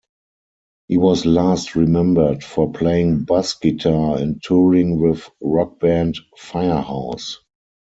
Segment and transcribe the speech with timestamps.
[0.87, 7.35] He was last remembered for playing bass guitar and touring with rock band FireHouse.